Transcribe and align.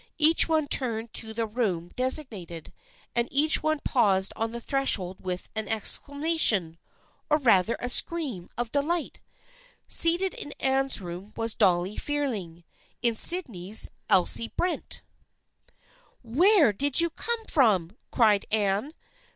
Each 0.17 0.49
one 0.49 0.67
turned 0.67 1.13
to 1.13 1.31
the 1.31 1.45
room 1.45 1.91
designated, 1.95 2.73
and 3.15 3.27
each 3.31 3.61
one 3.61 3.79
paused 3.83 4.33
on 4.35 4.51
the 4.51 4.59
threshold 4.59 5.17
with 5.23 5.47
an 5.55 5.67
exclamation, 5.67 6.79
or 7.29 7.37
rather 7.37 7.77
a 7.79 7.87
scream, 7.87 8.49
of 8.57 8.71
delight. 8.71 9.21
Seated 9.87 10.33
in 10.33 10.53
Anne's 10.59 11.01
room 11.01 11.33
was 11.37 11.53
Dolly 11.53 11.97
Fearing, 11.97 12.63
in 13.03 13.13
Syd 13.13 13.47
ney's 13.47 13.81
was 13.83 13.89
Elsie 14.09 14.51
Brent. 14.57 15.03
THE 15.03 15.69
FKIENDSHIP 15.69 15.69
OF 15.69 16.25
ANNE 16.25 16.33
323" 16.33 16.39
Where 16.57 16.73
did 16.73 16.99
you 16.99 17.09
come 17.11 17.45
from?" 17.45 17.97
cried 18.11 18.45
Anne. 18.49 18.93